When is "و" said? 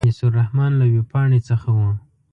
1.77-1.79